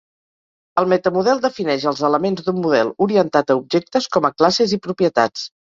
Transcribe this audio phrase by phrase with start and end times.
[0.81, 5.49] El meta-model defineix els elements d’un model orientat a objectes com a classes i propietats.